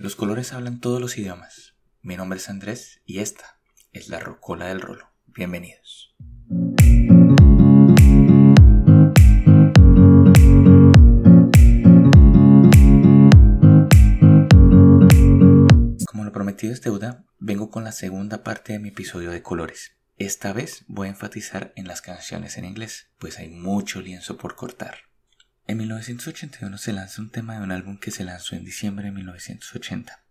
Los 0.00 0.16
colores 0.16 0.54
hablan 0.54 0.80
todos 0.80 0.98
los 0.98 1.18
idiomas. 1.18 1.74
Mi 2.00 2.16
nombre 2.16 2.38
es 2.38 2.48
Andrés 2.48 3.02
y 3.04 3.18
esta 3.18 3.60
es 3.92 4.08
la 4.08 4.18
Rocola 4.18 4.68
del 4.68 4.80
Rolo. 4.80 5.10
Bienvenidos. 5.26 6.16
Como 16.06 16.24
lo 16.24 16.32
prometido 16.32 16.72
es 16.72 16.80
deuda, 16.80 17.26
vengo 17.38 17.70
con 17.70 17.84
la 17.84 17.92
segunda 17.92 18.42
parte 18.42 18.72
de 18.72 18.78
mi 18.78 18.88
episodio 18.88 19.30
de 19.30 19.42
colores. 19.42 19.98
Esta 20.16 20.54
vez 20.54 20.86
voy 20.88 21.08
a 21.08 21.10
enfatizar 21.10 21.74
en 21.76 21.86
las 21.86 22.00
canciones 22.00 22.56
en 22.56 22.64
inglés, 22.64 23.10
pues 23.18 23.38
hay 23.38 23.50
mucho 23.50 24.00
lienzo 24.00 24.38
por 24.38 24.56
cortar. 24.56 25.09
En 25.70 25.78
1981 25.78 26.78
se 26.78 26.92
lanza 26.92 27.22
un 27.22 27.30
tema 27.30 27.54
de 27.54 27.62
un 27.62 27.70
álbum 27.70 27.96
que 27.96 28.10
se 28.10 28.24
lanzó 28.24 28.56
en 28.56 28.64
diciembre 28.64 29.04
de 29.04 29.12
1980. 29.12 30.24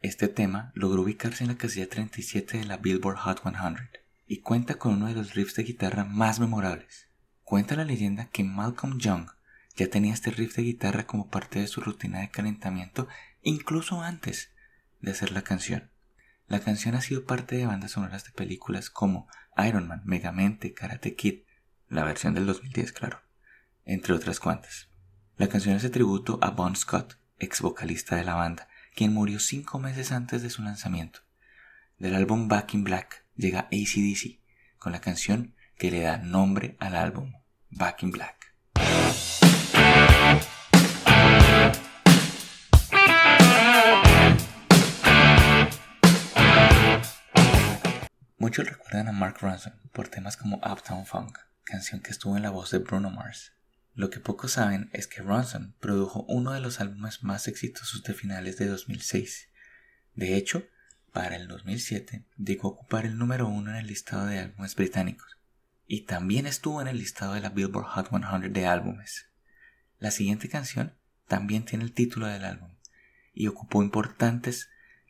Este 0.00 0.28
tema 0.28 0.70
logró 0.76 1.02
ubicarse 1.02 1.42
en 1.42 1.50
la 1.50 1.58
casilla 1.58 1.88
37 1.88 2.58
de 2.58 2.64
la 2.66 2.76
Billboard 2.76 3.16
Hot 3.16 3.42
100 3.42 3.90
y 4.28 4.42
cuenta 4.42 4.76
con 4.76 4.94
uno 4.94 5.08
de 5.08 5.14
los 5.14 5.34
riffs 5.34 5.56
de 5.56 5.64
guitarra 5.64 6.04
más 6.04 6.38
memorables. 6.38 7.08
Cuenta 7.42 7.74
la 7.74 7.84
leyenda 7.84 8.26
que 8.26 8.44
Malcolm 8.44 9.00
Young 9.00 9.26
ya 9.74 9.90
tenía 9.90 10.14
este 10.14 10.30
riff 10.30 10.54
de 10.54 10.62
guitarra 10.62 11.04
como 11.04 11.30
parte 11.30 11.58
de 11.58 11.66
su 11.66 11.80
rutina 11.80 12.20
de 12.20 12.30
calentamiento 12.30 13.08
incluso 13.42 14.02
antes 14.02 14.52
de 15.00 15.10
hacer 15.10 15.32
la 15.32 15.42
canción. 15.42 15.90
La 16.46 16.60
canción 16.60 16.94
ha 16.94 17.00
sido 17.00 17.24
parte 17.24 17.56
de 17.56 17.66
bandas 17.66 17.90
sonoras 17.90 18.22
de 18.22 18.30
películas 18.30 18.88
como 18.88 19.26
Iron 19.66 19.88
Man, 19.88 20.02
Megamente, 20.04 20.74
Karate 20.74 21.16
Kid, 21.16 21.40
la 21.88 22.04
versión 22.04 22.34
del 22.34 22.46
2010 22.46 22.92
claro, 22.92 23.25
entre 23.86 24.12
otras 24.12 24.40
cuantas. 24.40 24.88
La 25.36 25.48
canción 25.48 25.76
hace 25.76 25.90
tributo 25.90 26.38
a 26.42 26.50
Bon 26.50 26.76
Scott, 26.76 27.18
ex 27.38 27.60
vocalista 27.62 28.16
de 28.16 28.24
la 28.24 28.34
banda, 28.34 28.68
quien 28.94 29.14
murió 29.14 29.38
cinco 29.38 29.78
meses 29.78 30.12
antes 30.12 30.42
de 30.42 30.50
su 30.50 30.62
lanzamiento. 30.62 31.20
Del 31.98 32.14
álbum 32.14 32.48
Back 32.48 32.74
in 32.74 32.84
Black 32.84 33.24
llega 33.36 33.68
ACDC, 33.72 34.40
con 34.78 34.92
la 34.92 35.00
canción 35.00 35.54
que 35.78 35.90
le 35.90 36.00
da 36.00 36.18
nombre 36.18 36.76
al 36.80 36.96
álbum, 36.96 37.32
Back 37.70 38.02
in 38.02 38.10
Black. 38.10 38.54
Muchos 48.38 48.68
recuerdan 48.68 49.08
a 49.08 49.12
Mark 49.12 49.38
Ronson 49.40 49.80
por 49.92 50.08
temas 50.08 50.36
como 50.36 50.56
Uptown 50.56 51.06
Funk, 51.06 51.38
canción 51.64 52.00
que 52.00 52.10
estuvo 52.10 52.36
en 52.36 52.42
la 52.42 52.50
voz 52.50 52.70
de 52.70 52.78
Bruno 52.78 53.10
Mars. 53.10 53.55
Lo 53.96 54.10
que 54.10 54.20
pocos 54.20 54.52
saben 54.52 54.90
es 54.92 55.06
que 55.06 55.22
Ronson 55.22 55.74
produjo 55.80 56.26
uno 56.28 56.52
de 56.52 56.60
los 56.60 56.80
álbumes 56.80 57.22
más 57.22 57.48
exitosos 57.48 58.02
de 58.02 58.12
finales 58.12 58.58
de 58.58 58.66
2006. 58.66 59.48
De 60.14 60.36
hecho, 60.36 60.66
para 61.14 61.36
el 61.36 61.48
2007 61.48 62.26
llegó 62.36 62.68
a 62.68 62.72
ocupar 62.72 63.06
el 63.06 63.16
número 63.16 63.48
uno 63.48 63.70
en 63.70 63.76
el 63.76 63.86
listado 63.86 64.26
de 64.26 64.38
álbumes 64.38 64.74
británicos 64.74 65.38
y 65.86 66.02
también 66.02 66.46
estuvo 66.46 66.82
en 66.82 66.88
el 66.88 66.98
listado 66.98 67.32
de 67.32 67.40
la 67.40 67.48
Billboard 67.48 67.86
Hot 67.86 68.10
100 68.10 68.52
de 68.52 68.66
álbumes. 68.66 69.30
La 69.98 70.10
siguiente 70.10 70.50
canción 70.50 70.92
también 71.26 71.64
tiene 71.64 71.84
el 71.84 71.94
título 71.94 72.26
del 72.26 72.44
álbum 72.44 72.76
y 73.32 73.46
ocupó 73.46 73.82
importantes 73.82 74.68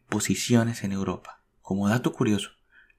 posiciones 0.09 0.84
en 0.84 0.92
Europa. 0.92 1.42
Como 1.61 1.89
dato 1.89 2.12
curioso, 2.12 2.53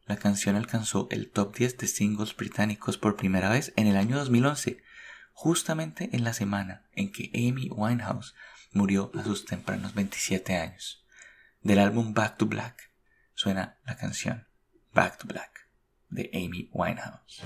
la 0.05 0.17
canción 0.17 0.57
alcanzó 0.57 1.07
el 1.11 1.31
top 1.31 1.55
10 1.55 1.77
de 1.77 1.87
singles 1.87 2.35
británicos 2.35 2.97
por 2.97 3.15
primera 3.15 3.47
vez 3.49 3.71
en 3.77 3.87
el 3.87 3.95
año 3.95 4.17
2011 4.17 4.83
justamente 5.37 6.09
en 6.13 6.23
la 6.23 6.33
semana 6.33 6.81
en 6.93 7.11
que 7.11 7.29
Amy 7.35 7.69
Winehouse 7.69 8.33
murió 8.71 9.11
a 9.13 9.23
sus 9.23 9.45
tempranos 9.45 9.93
27 9.93 10.55
años. 10.55 11.05
Del 11.61 11.77
álbum 11.77 12.15
Back 12.15 12.37
to 12.37 12.47
Black 12.47 12.91
suena 13.35 13.77
la 13.85 13.95
canción 13.97 14.47
Back 14.95 15.19
to 15.19 15.27
Black 15.27 15.69
de 16.09 16.31
Amy 16.33 16.71
Winehouse. 16.73 17.43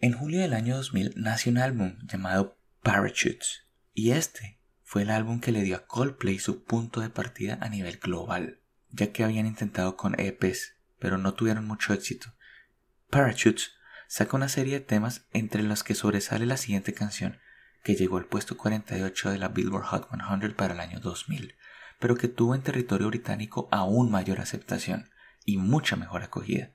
En 0.00 0.12
julio 0.12 0.40
del 0.42 0.52
año 0.52 0.76
2000 0.76 1.14
nació 1.16 1.52
un 1.52 1.58
álbum 1.58 1.96
llamado 2.02 2.58
Parachutes 2.82 3.62
y 3.94 4.10
este 4.10 4.55
fue 4.88 5.02
el 5.02 5.10
álbum 5.10 5.40
que 5.40 5.50
le 5.50 5.62
dio 5.62 5.74
a 5.74 5.84
Coldplay 5.84 6.38
su 6.38 6.62
punto 6.62 7.00
de 7.00 7.10
partida 7.10 7.58
a 7.60 7.68
nivel 7.68 7.98
global, 7.98 8.60
ya 8.92 9.10
que 9.10 9.24
habían 9.24 9.44
intentado 9.44 9.96
con 9.96 10.14
EPs, 10.18 10.76
pero 11.00 11.18
no 11.18 11.34
tuvieron 11.34 11.66
mucho 11.66 11.92
éxito. 11.92 12.32
Parachutes 13.10 13.72
saca 14.06 14.36
una 14.36 14.48
serie 14.48 14.74
de 14.74 14.86
temas 14.86 15.26
entre 15.32 15.64
los 15.64 15.82
que 15.82 15.96
sobresale 15.96 16.46
la 16.46 16.56
siguiente 16.56 16.94
canción, 16.94 17.40
que 17.82 17.96
llegó 17.96 18.16
al 18.16 18.26
puesto 18.26 18.56
48 18.56 19.32
de 19.32 19.38
la 19.38 19.48
Billboard 19.48 19.86
Hot 19.86 20.08
100 20.08 20.54
para 20.54 20.74
el 20.74 20.78
año 20.78 21.00
2000, 21.00 21.56
pero 21.98 22.16
que 22.16 22.28
tuvo 22.28 22.54
en 22.54 22.62
territorio 22.62 23.08
británico 23.08 23.68
aún 23.72 24.08
mayor 24.08 24.38
aceptación 24.38 25.10
y 25.44 25.56
mucha 25.56 25.96
mejor 25.96 26.22
acogida. 26.22 26.70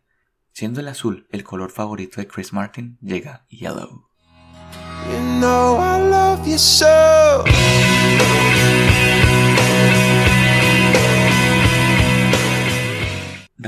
Siendo 0.51 0.81
el 0.81 0.89
azul 0.89 1.27
el 1.31 1.45
color 1.45 1.71
favorito 1.71 2.19
de 2.19 2.27
Chris 2.27 2.51
Martin, 2.51 2.97
llega 3.01 3.45
Yellow. 3.47 4.09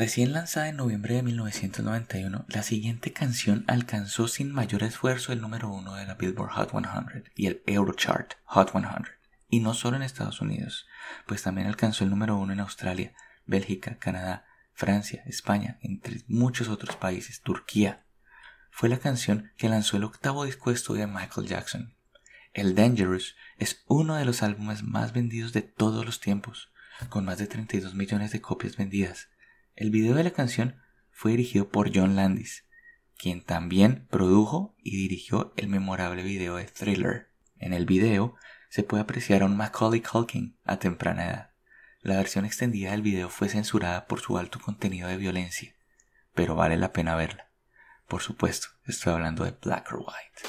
Recién 0.04 0.34
lanzada 0.34 0.68
en 0.68 0.76
noviembre 0.76 1.16
de 1.16 1.24
1991, 1.24 2.46
la 2.50 2.64
siguiente 2.64 3.14
canción 3.14 3.64
alcanzó 3.70 4.28
sin 4.28 4.52
mayor 4.52 4.84
esfuerzo 4.84 5.32
el 5.32 5.40
número 5.40 5.70
uno 5.70 5.96
de 5.96 6.06
la 6.06 6.16
Billboard 6.16 6.52
Hot 6.52 6.72
100 6.72 7.32
y 7.38 7.48
el 7.48 7.64
Eurochart 7.68 8.34
Hot 8.44 8.72
100, 8.72 8.86
y 9.48 9.62
no 9.62 9.74
solo 9.74 9.96
en 9.96 10.04
Estados 10.04 10.42
Unidos, 10.42 10.88
pues 11.26 11.42
también 11.42 11.68
alcanzó 11.68 12.04
el 12.04 12.10
número 12.10 12.36
uno 12.36 12.52
en 12.52 12.60
Australia, 12.60 13.14
Bélgica, 13.46 13.98
Canadá, 13.98 14.46
Francia, 14.74 15.24
España, 15.26 15.78
entre 15.82 16.20
muchos 16.28 16.68
otros 16.68 16.98
países, 16.98 17.40
Turquía. 17.40 18.06
Fue 18.72 18.90
la 18.90 19.00
canción 19.00 19.54
que 19.56 19.70
lanzó 19.70 19.96
el 19.96 20.04
octavo 20.04 20.44
disco 20.44 20.70
de 20.74 21.00
de 21.00 21.08
Michael 21.08 21.48
Jackson. 21.48 21.96
El 22.52 22.76
Dangerous 22.76 23.38
es 23.58 23.86
uno 23.88 24.16
de 24.16 24.26
los 24.26 24.44
álbumes 24.44 24.84
más 24.84 25.14
vendidos 25.14 25.54
de 25.54 25.62
todos 25.62 26.06
los 26.06 26.20
tiempos, 26.20 26.74
con 27.08 27.24
más 27.24 27.38
de 27.38 27.48
32 27.48 27.94
millones 27.94 28.34
de 28.34 28.42
copias 28.42 28.76
vendidas 28.76 29.30
el 29.76 29.90
video 29.90 30.16
de 30.16 30.24
la 30.24 30.32
canción 30.32 30.82
fue 31.12 31.32
dirigido 31.32 31.70
por 31.70 31.96
John 31.96 32.16
Landis, 32.16 32.66
quien 33.18 33.44
también 33.44 34.08
produjo 34.10 34.76
y 34.84 34.98
dirigió 34.98 35.54
el 35.58 35.68
memorable 35.68 36.24
video 36.24 36.56
de 36.56 36.66
Thriller. 36.66 37.30
En 37.58 37.74
el 37.74 37.86
video 37.86 38.36
se 38.70 38.84
puede 38.84 39.04
apreciar 39.04 39.42
a 39.42 39.46
un 39.46 39.58
Macaulay 39.58 40.02
Culkin 40.02 40.58
a 40.66 40.78
temprana 40.78 41.26
edad. 41.26 41.52
La 42.02 42.18
versión 42.18 42.46
extendida 42.46 42.92
del 42.92 43.02
video 43.02 43.30
fue 43.30 43.50
censurada 43.50 44.08
por 44.08 44.20
su 44.20 44.38
alto 44.38 44.60
contenido 44.60 45.08
de 45.08 45.18
violencia, 45.18 45.74
pero 46.34 46.56
vale 46.56 46.78
la 46.78 46.92
pena 46.92 47.16
verla. 47.16 47.50
Por 48.08 48.22
supuesto, 48.22 48.68
estoy 48.86 49.14
hablando 49.14 49.46
de 49.46 49.52
Black 49.52 49.92
or 49.94 50.00
White. 50.00 50.42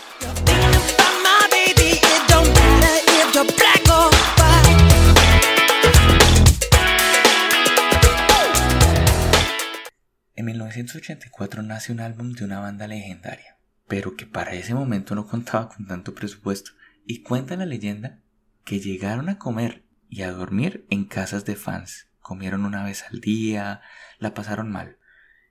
En 10.36 10.46
1984 10.46 11.62
nace 11.62 11.92
un 11.92 12.00
álbum 12.00 12.32
de 12.32 12.44
una 12.44 12.58
banda 12.58 12.88
legendaria, 12.88 13.56
pero 13.86 14.16
que 14.16 14.26
para 14.26 14.54
ese 14.54 14.74
momento 14.74 15.14
no 15.14 15.28
contaba 15.28 15.68
con 15.68 15.86
tanto 15.86 16.12
presupuesto, 16.12 16.72
y 17.06 17.22
cuenta 17.22 17.56
la 17.56 17.66
leyenda 17.66 18.18
que 18.64 18.80
llegaron 18.80 19.28
a 19.28 19.38
comer 19.38 19.84
y 20.08 20.22
a 20.22 20.32
dormir 20.32 20.86
en 20.90 21.04
casas 21.04 21.44
de 21.44 21.54
fans. 21.54 22.08
Comieron 22.18 22.64
una 22.64 22.82
vez 22.82 23.04
al 23.08 23.20
día, 23.20 23.82
la 24.18 24.34
pasaron 24.34 24.72
mal. 24.72 24.98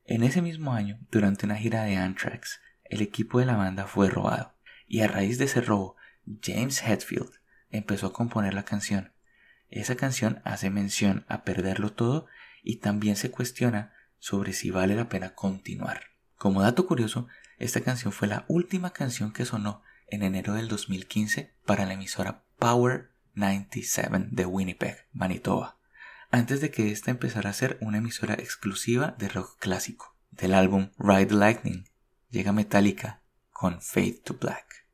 En 0.03 0.23
ese 0.23 0.41
mismo 0.41 0.73
año, 0.73 0.99
durante 1.11 1.45
una 1.45 1.55
gira 1.55 1.83
de 1.83 1.95
Anthrax, 1.95 2.59
el 2.83 3.01
equipo 3.01 3.39
de 3.39 3.45
la 3.45 3.55
banda 3.55 3.87
fue 3.87 4.09
robado, 4.09 4.57
y 4.85 4.99
a 4.99 5.07
raíz 5.07 5.37
de 5.37 5.45
ese 5.45 5.61
robo, 5.61 5.95
James 6.41 6.83
Hetfield 6.83 7.31
empezó 7.69 8.07
a 8.07 8.13
componer 8.13 8.53
la 8.53 8.65
canción. 8.65 9.13
Esa 9.69 9.95
canción 9.95 10.41
hace 10.43 10.69
mención 10.69 11.25
a 11.29 11.43
perderlo 11.43 11.93
todo 11.93 12.27
y 12.63 12.77
también 12.77 13.15
se 13.15 13.31
cuestiona 13.31 13.93
sobre 14.23 14.53
si 14.53 14.71
vale 14.71 14.95
la 14.95 15.09
pena 15.09 15.35
continuar. 15.35 16.03
Como 16.37 16.61
dato 16.61 16.87
curioso, 16.87 17.27
esta 17.57 17.81
canción 17.81 18.13
fue 18.13 18.29
la 18.29 18.45
última 18.47 18.91
canción 18.91 19.33
que 19.33 19.43
sonó 19.43 19.81
en 20.07 20.23
enero 20.23 20.53
del 20.53 20.69
2015 20.69 21.53
para 21.65 21.85
la 21.85 21.95
emisora 21.95 22.45
Power 22.57 23.11
97 23.33 24.27
de 24.31 24.45
Winnipeg, 24.45 25.09
Manitoba, 25.11 25.77
antes 26.31 26.61
de 26.61 26.71
que 26.71 26.93
esta 26.93 27.11
empezara 27.11 27.49
a 27.49 27.53
ser 27.53 27.77
una 27.81 27.97
emisora 27.97 28.35
exclusiva 28.35 29.13
de 29.19 29.27
rock 29.27 29.57
clásico. 29.59 30.15
Del 30.31 30.53
álbum 30.53 30.91
Ride 30.97 31.25
the 31.25 31.35
Lightning 31.35 31.89
llega 32.29 32.53
Metallica 32.53 33.21
con 33.51 33.81
Fade 33.81 34.21
to 34.23 34.37
Black. 34.39 34.87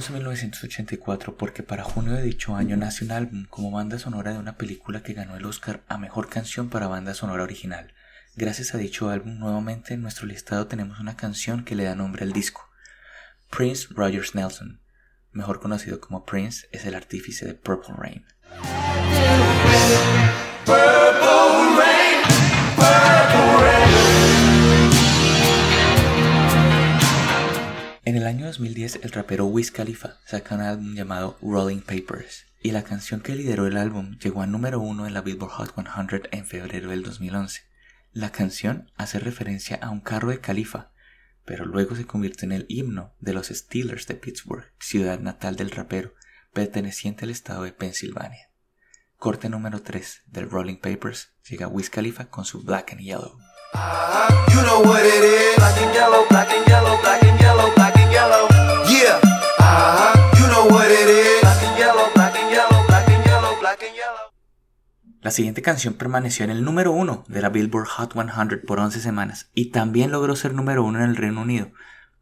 Seguimos 0.00 0.16
en 0.16 0.24
1984 0.24 1.36
porque 1.36 1.62
para 1.62 1.84
junio 1.84 2.12
de 2.12 2.22
dicho 2.22 2.56
año 2.56 2.74
nace 2.74 3.04
un 3.04 3.12
álbum 3.12 3.44
como 3.44 3.70
banda 3.70 3.98
sonora 3.98 4.32
de 4.32 4.38
una 4.38 4.56
película 4.56 5.02
que 5.02 5.12
ganó 5.12 5.36
el 5.36 5.44
Oscar 5.44 5.82
a 5.88 5.98
Mejor 5.98 6.30
Canción 6.30 6.70
para 6.70 6.88
Banda 6.88 7.12
Sonora 7.12 7.42
Original. 7.42 7.92
Gracias 8.34 8.74
a 8.74 8.78
dicho 8.78 9.10
álbum 9.10 9.38
nuevamente 9.38 9.92
en 9.92 10.00
nuestro 10.00 10.26
listado 10.26 10.66
tenemos 10.68 11.00
una 11.00 11.16
canción 11.16 11.64
que 11.64 11.74
le 11.74 11.84
da 11.84 11.94
nombre 11.94 12.24
al 12.24 12.32
disco. 12.32 12.66
Prince 13.50 13.88
Rogers 13.90 14.34
Nelson, 14.34 14.80
mejor 15.32 15.60
conocido 15.60 16.00
como 16.00 16.24
Prince, 16.24 16.66
es 16.72 16.86
el 16.86 16.94
artífice 16.94 17.44
de 17.44 17.52
Purple 17.52 17.94
Rain. 17.98 18.24
En 28.10 28.16
el 28.16 28.26
año 28.26 28.46
2010, 28.46 29.04
el 29.04 29.12
rapero 29.12 29.46
Wiz 29.46 29.70
Khalifa 29.70 30.18
saca 30.26 30.56
un 30.56 30.62
álbum 30.62 30.94
llamado 30.96 31.38
Rolling 31.40 31.78
Papers, 31.78 32.46
y 32.60 32.72
la 32.72 32.82
canción 32.82 33.20
que 33.20 33.36
lideró 33.36 33.68
el 33.68 33.76
álbum 33.76 34.18
llegó 34.18 34.42
al 34.42 34.50
número 34.50 34.80
uno 34.80 35.06
en 35.06 35.14
la 35.14 35.20
Billboard 35.20 35.52
Hot 35.52 35.74
100 35.76 36.22
en 36.32 36.44
febrero 36.44 36.90
del 36.90 37.04
2011. 37.04 37.60
La 38.12 38.32
canción 38.32 38.90
hace 38.96 39.20
referencia 39.20 39.78
a 39.80 39.90
un 39.90 40.00
carro 40.00 40.30
de 40.30 40.40
Khalifa, 40.40 40.90
pero 41.44 41.64
luego 41.66 41.94
se 41.94 42.04
convierte 42.04 42.46
en 42.46 42.50
el 42.50 42.66
himno 42.68 43.14
de 43.20 43.32
los 43.32 43.46
Steelers 43.46 44.08
de 44.08 44.16
Pittsburgh, 44.16 44.72
ciudad 44.80 45.20
natal 45.20 45.54
del 45.54 45.70
rapero, 45.70 46.12
perteneciente 46.52 47.26
al 47.26 47.30
estado 47.30 47.62
de 47.62 47.70
Pensilvania. 47.70 48.50
Corte 49.18 49.48
número 49.48 49.82
3 49.82 50.22
del 50.26 50.50
Rolling 50.50 50.78
Papers 50.78 51.28
llega 51.48 51.68
Wiz 51.68 51.90
Khalifa 51.90 52.24
con 52.24 52.44
su 52.44 52.64
Black 52.64 52.90
and 52.90 53.02
Yellow. 53.02 53.38
La 65.22 65.34
siguiente 65.34 65.62
canción 65.62 65.94
permaneció 65.94 66.44
en 66.44 66.50
el 66.50 66.64
número 66.64 66.90
uno 66.90 67.24
de 67.28 67.40
la 67.40 67.50
Billboard 67.50 67.86
Hot 67.86 68.14
100 68.14 68.62
por 68.66 68.80
11 68.80 69.00
semanas 69.00 69.50
y 69.54 69.66
también 69.66 70.10
logró 70.10 70.34
ser 70.34 70.54
número 70.54 70.82
uno 70.82 70.98
en 70.98 71.10
el 71.10 71.14
Reino 71.16 71.42
Unido. 71.42 71.70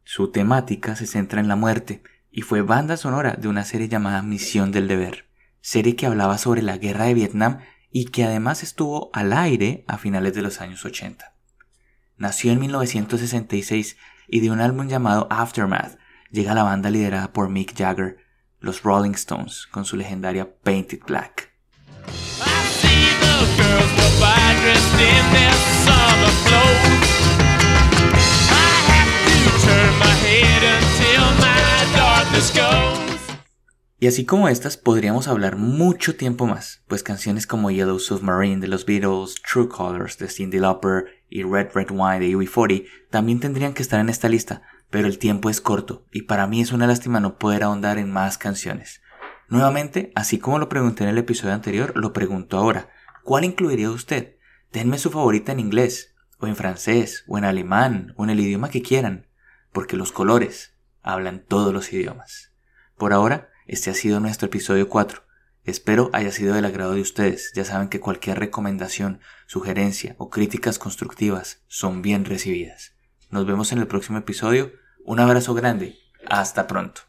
Su 0.04 0.30
temática 0.30 0.94
se 0.94 1.06
centra 1.06 1.40
en 1.40 1.48
la 1.48 1.56
muerte 1.56 2.02
y 2.30 2.42
fue 2.42 2.60
banda 2.60 2.98
sonora 2.98 3.36
de 3.38 3.48
una 3.48 3.64
serie 3.64 3.88
llamada 3.88 4.20
Misión 4.20 4.72
del 4.72 4.88
Deber, 4.88 5.26
serie 5.62 5.96
que 5.96 6.04
hablaba 6.04 6.36
sobre 6.36 6.60
la 6.60 6.76
guerra 6.76 7.04
de 7.04 7.14
Vietnam 7.14 7.60
y 7.90 8.06
que 8.06 8.24
además 8.24 8.62
estuvo 8.62 9.10
al 9.14 9.32
aire 9.32 9.84
a 9.88 9.96
finales 9.96 10.34
de 10.34 10.42
los 10.42 10.60
años 10.60 10.84
80. 10.84 11.34
Nació 12.18 12.52
en 12.52 12.60
1966 12.60 13.96
y 14.28 14.40
de 14.40 14.50
un 14.50 14.60
álbum 14.60 14.88
llamado 14.88 15.26
Aftermath 15.30 15.98
llega 16.30 16.54
la 16.54 16.62
banda 16.62 16.90
liderada 16.90 17.32
por 17.32 17.48
Mick 17.48 17.76
Jagger, 17.76 18.18
los 18.60 18.82
Rolling 18.82 19.12
Stones, 19.12 19.66
con 19.70 19.84
su 19.84 19.96
legendaria 19.96 20.54
Painted 20.62 21.00
Black. 21.06 21.52
Y 34.00 34.06
así 34.06 34.24
como 34.24 34.48
estas 34.48 34.76
podríamos 34.76 35.26
hablar 35.26 35.56
mucho 35.56 36.14
tiempo 36.14 36.46
más, 36.46 36.84
pues 36.86 37.02
canciones 37.02 37.48
como 37.48 37.70
Yellow 37.70 37.98
Submarine 37.98 38.60
de 38.60 38.68
los 38.68 38.86
Beatles, 38.86 39.34
True 39.42 39.68
Colors 39.68 40.18
de 40.18 40.28
Cindy 40.28 40.60
Lauper 40.60 41.17
y 41.28 41.42
Red 41.42 41.68
Red 41.74 41.90
Wine 41.90 42.20
de 42.20 42.36
UB40 42.36 42.86
también 43.10 43.40
tendrían 43.40 43.74
que 43.74 43.82
estar 43.82 44.00
en 44.00 44.08
esta 44.08 44.28
lista, 44.28 44.62
pero 44.90 45.06
el 45.06 45.18
tiempo 45.18 45.50
es 45.50 45.60
corto 45.60 46.06
y 46.10 46.22
para 46.22 46.46
mí 46.46 46.60
es 46.60 46.72
una 46.72 46.86
lástima 46.86 47.20
no 47.20 47.38
poder 47.38 47.62
ahondar 47.62 47.98
en 47.98 48.10
más 48.10 48.38
canciones. 48.38 49.02
Nuevamente, 49.48 50.12
así 50.14 50.38
como 50.38 50.58
lo 50.58 50.68
pregunté 50.68 51.04
en 51.04 51.10
el 51.10 51.18
episodio 51.18 51.54
anterior, 51.54 51.92
lo 51.96 52.12
pregunto 52.12 52.58
ahora. 52.58 52.90
¿Cuál 53.24 53.44
incluiría 53.44 53.90
usted? 53.90 54.36
Denme 54.72 54.98
su 54.98 55.10
favorita 55.10 55.52
en 55.52 55.60
inglés, 55.60 56.14
o 56.38 56.46
en 56.46 56.56
francés, 56.56 57.24
o 57.26 57.38
en 57.38 57.44
alemán, 57.44 58.12
o 58.16 58.24
en 58.24 58.30
el 58.30 58.40
idioma 58.40 58.68
que 58.68 58.82
quieran, 58.82 59.26
porque 59.72 59.96
los 59.96 60.12
colores 60.12 60.74
hablan 61.02 61.44
todos 61.46 61.72
los 61.72 61.92
idiomas. 61.92 62.52
Por 62.96 63.12
ahora, 63.12 63.48
este 63.66 63.90
ha 63.90 63.94
sido 63.94 64.20
nuestro 64.20 64.46
episodio 64.46 64.88
4. 64.88 65.22
Espero 65.68 66.08
haya 66.14 66.32
sido 66.32 66.54
del 66.54 66.64
agrado 66.64 66.94
de 66.94 67.02
ustedes. 67.02 67.52
Ya 67.54 67.62
saben 67.62 67.90
que 67.90 68.00
cualquier 68.00 68.38
recomendación, 68.38 69.20
sugerencia 69.46 70.14
o 70.16 70.30
críticas 70.30 70.78
constructivas 70.78 71.62
son 71.66 72.00
bien 72.00 72.24
recibidas. 72.24 72.94
Nos 73.28 73.44
vemos 73.44 73.70
en 73.72 73.78
el 73.78 73.86
próximo 73.86 74.16
episodio. 74.16 74.72
Un 75.04 75.20
abrazo 75.20 75.52
grande. 75.52 75.98
Hasta 76.26 76.66
pronto. 76.66 77.02